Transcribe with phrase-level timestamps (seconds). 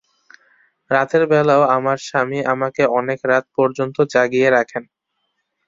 [0.91, 4.83] রাতের বেলায়ও আমার স্বামী আমাকে অনেক রাত পর্যন্ত জাগিয়ে রাখেন।